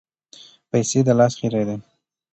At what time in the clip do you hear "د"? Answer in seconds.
1.05-1.09